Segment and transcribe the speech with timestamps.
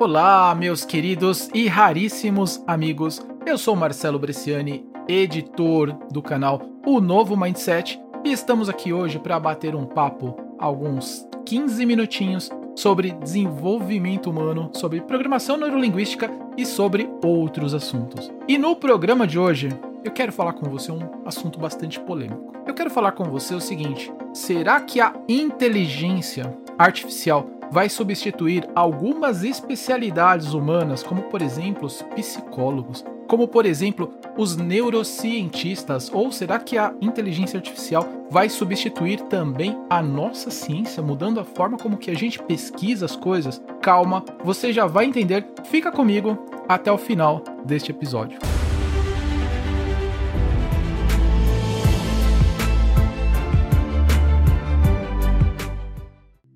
[0.00, 3.20] Olá, meus queridos e raríssimos amigos.
[3.44, 9.40] Eu sou Marcelo Bresciani, editor do canal O Novo Mindset, e estamos aqui hoje para
[9.40, 17.74] bater um papo, alguns 15 minutinhos, sobre desenvolvimento humano, sobre programação neurolinguística e sobre outros
[17.74, 18.30] assuntos.
[18.46, 19.68] E no programa de hoje,
[20.04, 22.52] eu quero falar com você um assunto bastante polêmico.
[22.64, 29.44] Eu quero falar com você o seguinte: será que a inteligência artificial vai substituir algumas
[29.44, 36.78] especialidades humanas, como por exemplo os psicólogos, como por exemplo os neurocientistas, ou será que
[36.78, 42.14] a inteligência artificial vai substituir também a nossa ciência, mudando a forma como que a
[42.14, 43.62] gente pesquisa as coisas?
[43.80, 45.46] Calma, você já vai entender.
[45.64, 46.38] Fica comigo
[46.68, 48.38] até o final deste episódio.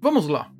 [0.00, 0.50] Vamos lá.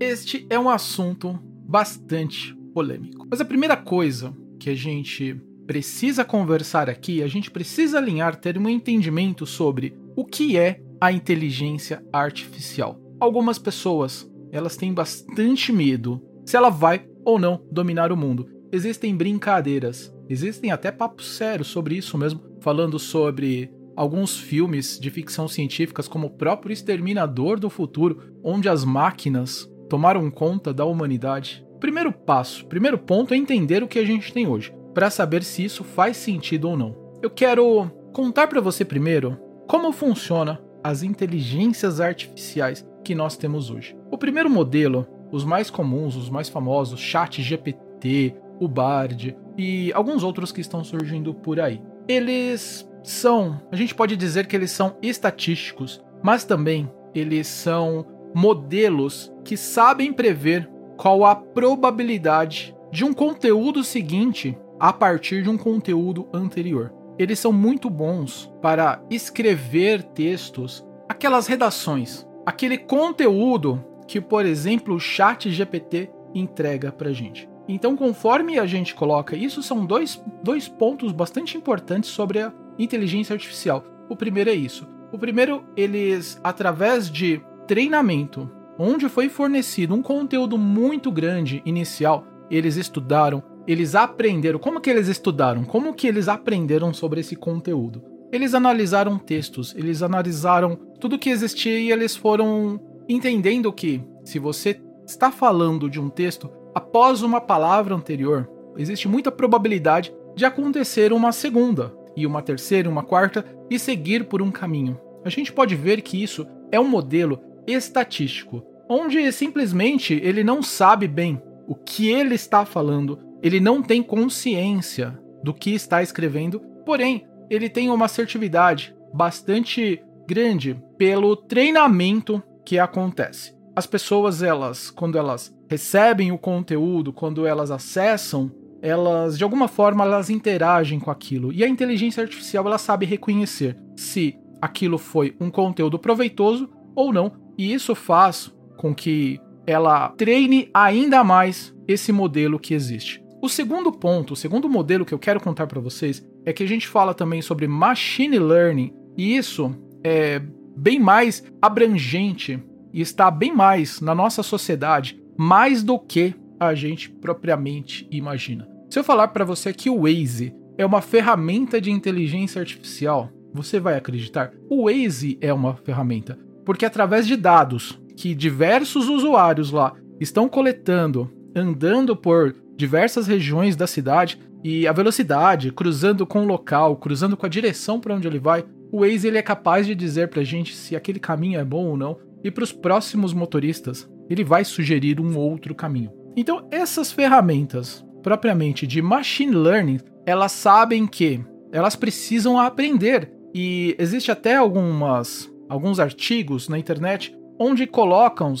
[0.00, 3.26] Este é um assunto bastante polêmico.
[3.30, 8.56] Mas a primeira coisa que a gente precisa conversar aqui, a gente precisa alinhar, ter
[8.56, 12.98] um entendimento sobre o que é a inteligência artificial.
[13.20, 18.48] Algumas pessoas, elas têm bastante medo se ela vai ou não dominar o mundo.
[18.72, 25.46] Existem brincadeiras, existem até papos sérios sobre isso mesmo, falando sobre alguns filmes de ficção
[25.46, 31.66] científica, como o próprio Exterminador do Futuro, onde as máquinas tomaram conta da humanidade?
[31.80, 35.64] Primeiro passo, primeiro ponto é entender o que a gente tem hoje, para saber se
[35.64, 36.96] isso faz sentido ou não.
[37.20, 43.96] Eu quero contar para você primeiro como funciona as inteligências artificiais que nós temos hoje.
[44.10, 50.22] O primeiro modelo, os mais comuns, os mais famosos, Chat GPT, o Bard e alguns
[50.22, 51.82] outros que estão surgindo por aí.
[52.06, 59.32] Eles são, a gente pode dizer que eles são estatísticos, mas também eles são modelos
[59.44, 66.28] que sabem prever qual a probabilidade de um conteúdo seguinte a partir de um conteúdo
[66.32, 66.92] anterior.
[67.18, 75.00] Eles são muito bons para escrever textos, aquelas redações, aquele conteúdo que, por exemplo, o
[75.00, 77.48] Chat GPT entrega para gente.
[77.68, 83.34] Então, conforme a gente coloca isso, são dois, dois pontos bastante importantes sobre a inteligência
[83.34, 83.84] artificial.
[84.08, 84.88] O primeiro é isso.
[85.12, 92.74] O primeiro, eles, através de treinamento, onde foi fornecido um conteúdo muito grande inicial, eles
[92.74, 94.58] estudaram, eles aprenderam.
[94.58, 95.62] Como que eles estudaram?
[95.62, 98.02] Como que eles aprenderam sobre esse conteúdo?
[98.32, 104.80] Eles analisaram textos, eles analisaram tudo que existia e eles foram entendendo que se você
[105.06, 111.30] está falando de um texto após uma palavra anterior, existe muita probabilidade de acontecer uma
[111.30, 114.98] segunda e uma terceira, uma quarta e seguir por um caminho.
[115.24, 117.38] A gente pode ver que isso é um modelo
[117.72, 124.02] estatístico, onde simplesmente ele não sabe bem o que ele está falando, ele não tem
[124.02, 132.78] consciência do que está escrevendo, porém, ele tem uma assertividade bastante grande pelo treinamento que
[132.78, 133.54] acontece.
[133.74, 138.50] As pessoas, elas, quando elas recebem o conteúdo, quando elas acessam,
[138.82, 141.52] elas de alguma forma elas interagem com aquilo.
[141.52, 147.32] E a inteligência artificial ela sabe reconhecer se aquilo foi um conteúdo proveitoso ou não,
[147.60, 153.22] e isso faz com que ela treine ainda mais esse modelo que existe.
[153.42, 156.66] O segundo ponto, o segundo modelo que eu quero contar para vocês é que a
[156.66, 160.40] gente fala também sobre machine learning, e isso é
[160.74, 162.58] bem mais abrangente
[162.94, 168.66] e está bem mais na nossa sociedade, mais do que a gente propriamente imagina.
[168.88, 173.78] Se eu falar para você que o Waze é uma ferramenta de inteligência artificial, você
[173.78, 174.50] vai acreditar?
[174.70, 181.30] O Waze é uma ferramenta porque através de dados que diversos usuários lá estão coletando,
[181.54, 187.46] andando por diversas regiões da cidade e a velocidade, cruzando com o local, cruzando com
[187.46, 190.44] a direção para onde ele vai, o Waze ele é capaz de dizer para a
[190.44, 194.64] gente se aquele caminho é bom ou não, e para os próximos motoristas, ele vai
[194.64, 196.10] sugerir um outro caminho.
[196.36, 201.40] Então, essas ferramentas, propriamente de machine learning, elas sabem que
[201.72, 203.30] elas precisam aprender.
[203.54, 208.52] E existe até algumas alguns artigos na internet onde colocam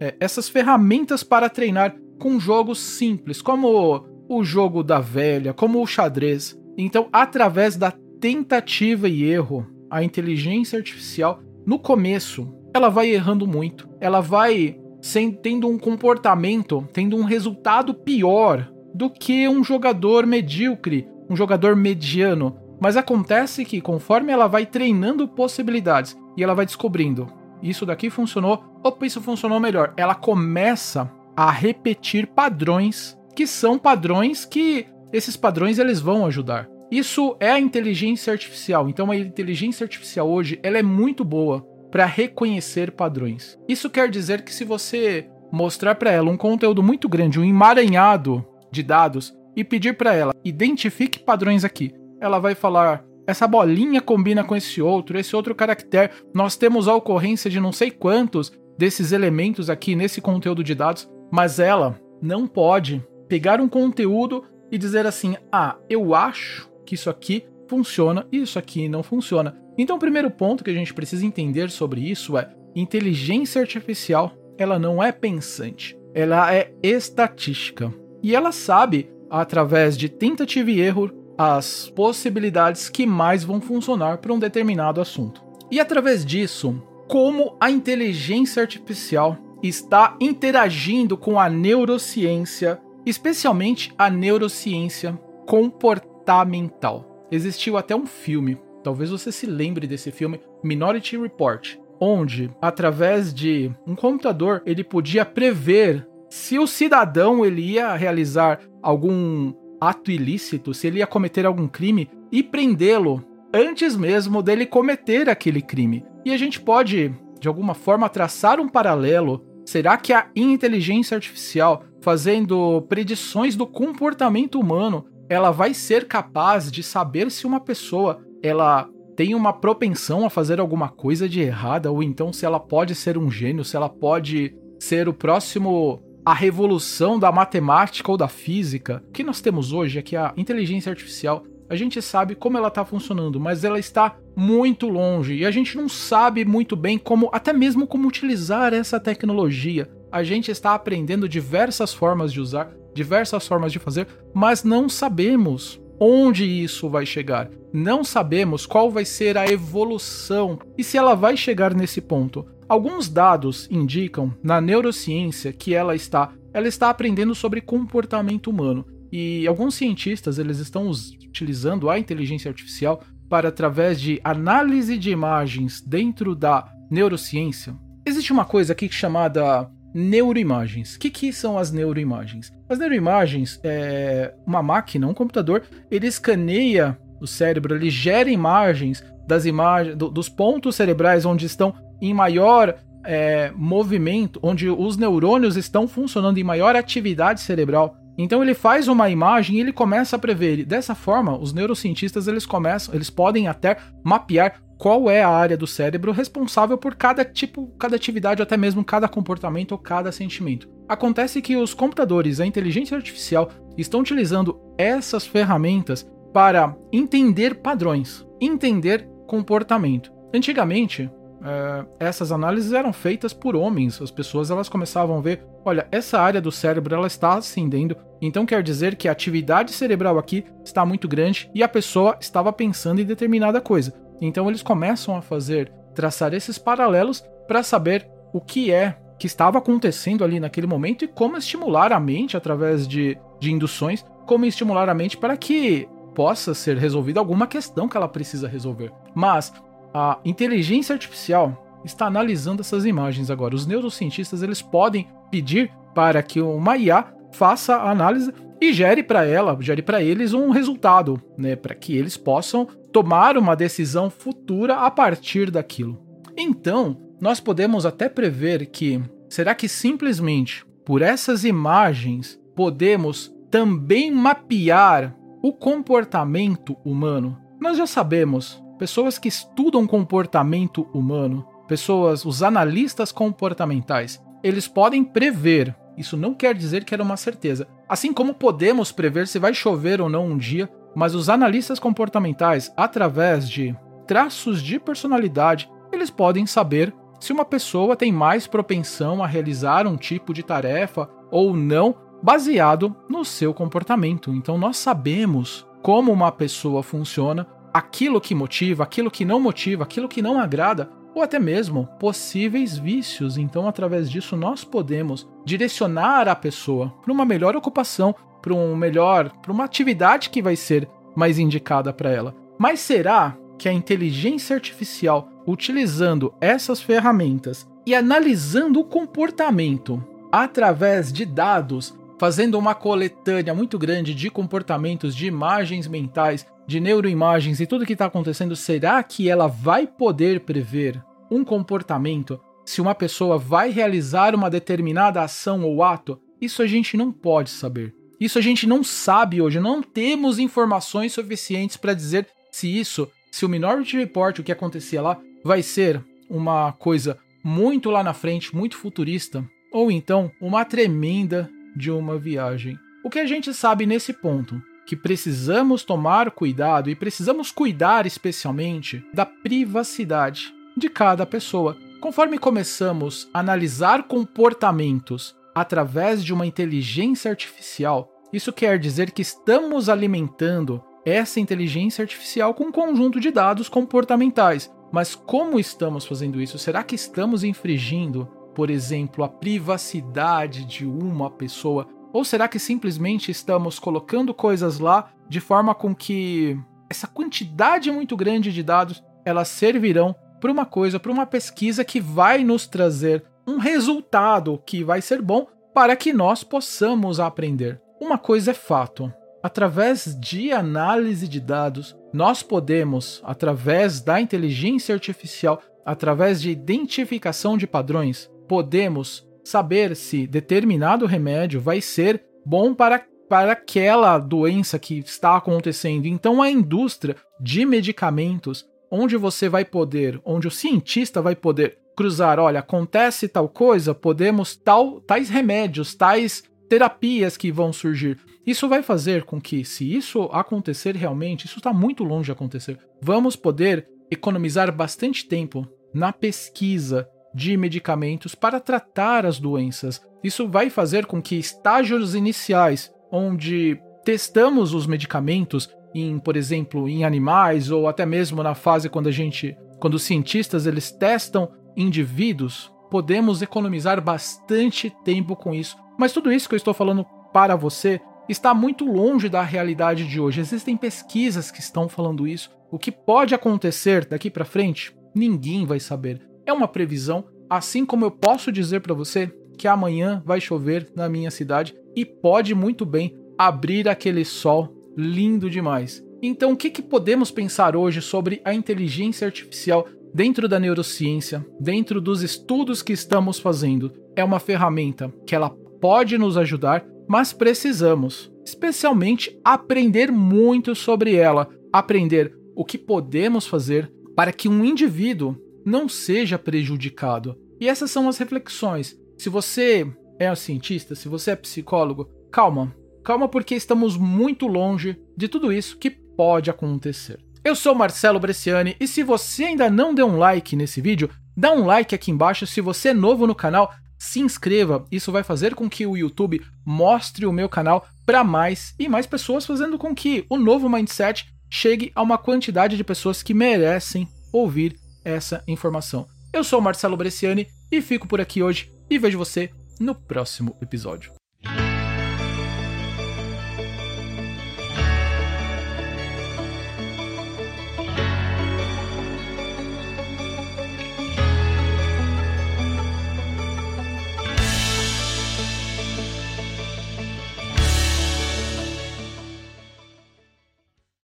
[0.00, 5.86] é, essas ferramentas para treinar com jogos simples, como o jogo da velha, como o
[5.86, 6.58] xadrez.
[6.76, 13.88] Então, através da tentativa e erro, a inteligência artificial, no começo, ela vai errando muito.
[14.00, 21.06] Ela vai sem, tendo um comportamento, tendo um resultado pior do que um jogador medíocre,
[21.30, 22.56] um jogador mediano.
[22.80, 27.26] Mas acontece que conforme ela vai treinando possibilidades e ela vai descobrindo.
[27.62, 29.94] Isso daqui funcionou, opa, isso funcionou melhor.
[29.96, 36.68] Ela começa a repetir padrões que são padrões que esses padrões eles vão ajudar.
[36.90, 38.88] Isso é a inteligência artificial.
[38.88, 41.60] Então a inteligência artificial hoje ela é muito boa
[41.90, 43.58] para reconhecer padrões.
[43.68, 48.44] Isso quer dizer que se você mostrar para ela um conteúdo muito grande, um emaranhado
[48.70, 54.44] de dados e pedir para ela identifique padrões aqui, ela vai falar essa bolinha combina
[54.44, 56.12] com esse outro, esse outro caractere.
[56.32, 61.08] Nós temos a ocorrência de não sei quantos desses elementos aqui nesse conteúdo de dados,
[61.30, 67.10] mas ela não pode pegar um conteúdo e dizer assim: "Ah, eu acho que isso
[67.10, 69.56] aqui funciona e isso aqui não funciona".
[69.78, 74.78] Então, o primeiro ponto que a gente precisa entender sobre isso é: inteligência artificial, ela
[74.78, 77.92] não é pensante, ela é estatística.
[78.22, 84.32] E ela sabe, através de tentativa e erro, as possibilidades que mais vão funcionar para
[84.32, 85.42] um determinado assunto.
[85.70, 95.18] E através disso, como a inteligência artificial está interagindo com a neurociência, especialmente a neurociência
[95.46, 97.26] comportamental.
[97.30, 103.70] Existiu até um filme, talvez você se lembre desse filme, Minority Report, onde, através de
[103.86, 110.86] um computador, ele podia prever se o cidadão ele ia realizar algum ato ilícito, se
[110.86, 116.04] ele ia cometer algum crime e prendê-lo antes mesmo dele cometer aquele crime.
[116.24, 119.44] E a gente pode, de alguma forma, traçar um paralelo.
[119.64, 126.82] Será que a inteligência artificial, fazendo predições do comportamento humano, ela vai ser capaz de
[126.82, 132.02] saber se uma pessoa ela tem uma propensão a fazer alguma coisa de errada ou
[132.02, 137.20] então se ela pode ser um gênio, se ela pode ser o próximo a revolução
[137.20, 139.00] da matemática ou da física.
[139.08, 142.66] O que nós temos hoje é que a inteligência artificial, a gente sabe como ela
[142.66, 147.30] está funcionando, mas ela está muito longe e a gente não sabe muito bem como,
[147.32, 149.88] até mesmo como utilizar essa tecnologia.
[150.10, 155.80] A gente está aprendendo diversas formas de usar, diversas formas de fazer, mas não sabemos
[156.00, 157.48] onde isso vai chegar.
[157.72, 162.44] Não sabemos qual vai ser a evolução e se ela vai chegar nesse ponto.
[162.68, 168.84] Alguns dados indicam na neurociência que ela está, ela está aprendendo sobre comportamento humano.
[169.12, 175.80] E alguns cientistas eles estão utilizando a inteligência artificial para através de análise de imagens
[175.80, 177.74] dentro da neurociência.
[178.04, 180.96] Existe uma coisa aqui chamada neuroimagens.
[180.96, 182.52] O que, que são as neuroimagens?
[182.68, 189.46] As neuroimagens é uma máquina, um computador, ele escaneia o cérebro, ele gera imagens das
[189.46, 195.86] imagens do, dos pontos cerebrais onde estão em maior é, movimento, onde os neurônios estão
[195.86, 197.96] funcionando em maior atividade cerebral.
[198.18, 200.64] Então ele faz uma imagem e ele começa a prever.
[200.64, 205.66] Dessa forma, os neurocientistas eles começam, eles podem até mapear qual é a área do
[205.66, 210.68] cérebro responsável por cada tipo, cada atividade, até mesmo cada comportamento ou cada sentimento.
[210.88, 219.08] Acontece que os computadores, a inteligência artificial, estão utilizando essas ferramentas para entender padrões, entender
[219.26, 220.12] comportamento.
[220.34, 221.10] Antigamente,
[221.46, 224.02] é, essas análises eram feitas por homens.
[224.02, 228.44] As pessoas elas começavam a ver, olha, essa área do cérebro ela está ascendendo, então
[228.44, 233.00] quer dizer que a atividade cerebral aqui está muito grande e a pessoa estava pensando
[233.00, 233.94] em determinada coisa.
[234.20, 239.58] Então eles começam a fazer, traçar esses paralelos para saber o que é que estava
[239.58, 244.88] acontecendo ali naquele momento e como estimular a mente através de, de induções, como estimular
[244.88, 248.90] a mente para que possa ser resolvida alguma questão que ela precisa resolver.
[249.14, 249.52] Mas
[249.98, 253.54] a inteligência artificial está analisando essas imagens agora.
[253.54, 259.24] Os neurocientistas eles podem pedir para que uma IA faça a análise e gere para
[259.24, 264.76] ela, gere para eles um resultado, né, para que eles possam tomar uma decisão futura
[264.76, 265.98] a partir daquilo.
[266.36, 275.16] Então, nós podemos até prever que será que simplesmente por essas imagens podemos também mapear
[275.42, 277.38] o comportamento humano?
[277.58, 285.74] Nós já sabemos pessoas que estudam comportamento humano, pessoas, os analistas comportamentais, eles podem prever.
[285.96, 287.66] Isso não quer dizer que era uma certeza.
[287.88, 292.72] Assim como podemos prever se vai chover ou não um dia, mas os analistas comportamentais,
[292.76, 299.26] através de traços de personalidade, eles podem saber se uma pessoa tem mais propensão a
[299.26, 304.32] realizar um tipo de tarefa ou não, baseado no seu comportamento.
[304.32, 310.08] Então nós sabemos como uma pessoa funciona aquilo que motiva, aquilo que não motiva, aquilo
[310.08, 313.36] que não agrada, ou até mesmo possíveis vícios.
[313.36, 319.30] Então, através disso, nós podemos direcionar a pessoa para uma melhor ocupação, para um melhor,
[319.42, 322.34] para uma atividade que vai ser mais indicada para ela.
[322.58, 330.02] Mas será que a inteligência artificial, utilizando essas ferramentas e analisando o comportamento,
[330.32, 337.60] através de dados, fazendo uma coletânea muito grande de comportamentos, de imagens mentais, de neuroimagens
[337.60, 342.94] e tudo que está acontecendo, será que ela vai poder prever um comportamento se uma
[342.94, 346.20] pessoa vai realizar uma determinada ação ou ato?
[346.40, 347.94] Isso a gente não pode saber.
[348.18, 353.44] Isso a gente não sabe hoje, não temos informações suficientes para dizer se isso, se
[353.44, 358.56] o Minority Report, o que acontecia lá, vai ser uma coisa muito lá na frente,
[358.56, 362.78] muito futurista, ou então uma tremenda de uma viagem.
[363.04, 364.60] O que a gente sabe nesse ponto?
[364.86, 371.76] Que precisamos tomar cuidado e precisamos cuidar especialmente da privacidade de cada pessoa.
[372.00, 379.88] Conforme começamos a analisar comportamentos através de uma inteligência artificial, isso quer dizer que estamos
[379.88, 384.70] alimentando essa inteligência artificial com um conjunto de dados comportamentais.
[384.92, 386.58] Mas como estamos fazendo isso?
[386.58, 391.86] Será que estamos infringindo, por exemplo, a privacidade de uma pessoa?
[392.10, 396.58] Ou será que simplesmente estamos colocando coisas lá de forma com que
[396.88, 402.00] essa quantidade muito grande de dados elas servirão para uma coisa, para uma pesquisa que
[402.00, 407.78] vai nos trazer um resultado que vai ser bom para que nós possamos aprender.
[408.00, 415.60] Uma coisa é fato: através de análise de dados, nós podemos, através da inteligência artificial,
[415.84, 423.52] através de identificação de padrões, podemos saber se determinado remédio vai ser bom para, para
[423.52, 426.06] aquela doença que está acontecendo.
[426.06, 432.38] Então, a indústria de medicamentos, onde você vai poder, onde o cientista vai poder cruzar,
[432.38, 438.18] olha, acontece tal coisa, podemos tal tais remédios, tais terapias que vão surgir.
[438.46, 442.78] Isso vai fazer com que, se isso acontecer realmente, isso está muito longe de acontecer,
[443.00, 450.00] vamos poder economizar bastante tempo na pesquisa de medicamentos para tratar as doenças.
[450.24, 457.04] Isso vai fazer com que estágios iniciais, onde testamos os medicamentos em, por exemplo, em
[457.04, 462.72] animais ou até mesmo na fase quando a gente, quando os cientistas eles testam indivíduos,
[462.90, 465.76] podemos economizar bastante tempo com isso.
[465.98, 468.00] Mas tudo isso que eu estou falando para você
[468.30, 470.40] está muito longe da realidade de hoje.
[470.40, 472.50] Existem pesquisas que estão falando isso.
[472.70, 476.35] O que pode acontecer daqui para frente, ninguém vai saber.
[476.46, 481.08] É uma previsão, assim como eu posso dizer para você que amanhã vai chover na
[481.08, 486.04] minha cidade e pode muito bem abrir aquele sol lindo demais.
[486.22, 492.00] Então, o que, que podemos pensar hoje sobre a inteligência artificial dentro da neurociência, dentro
[492.00, 495.50] dos estudos que estamos fazendo, é uma ferramenta que ela
[495.80, 503.92] pode nos ajudar, mas precisamos, especialmente, aprender muito sobre ela, aprender o que podemos fazer
[504.14, 505.36] para que um indivíduo
[505.66, 507.36] não seja prejudicado.
[507.60, 508.96] E essas são as reflexões.
[509.18, 509.84] Se você
[510.16, 512.72] é um cientista, se você é psicólogo, calma.
[513.02, 517.18] Calma porque estamos muito longe de tudo isso que pode acontecer.
[517.44, 521.52] Eu sou Marcelo Bresciani e se você ainda não deu um like nesse vídeo, dá
[521.52, 522.46] um like aqui embaixo.
[522.46, 524.84] Se você é novo no canal, se inscreva.
[524.90, 529.06] Isso vai fazer com que o YouTube mostre o meu canal para mais e mais
[529.06, 534.08] pessoas, fazendo com que o novo Mindset chegue a uma quantidade de pessoas que merecem
[534.32, 536.06] ouvir essa informação.
[536.32, 541.12] Eu sou Marcelo Bresciani e fico por aqui hoje e vejo você no próximo episódio.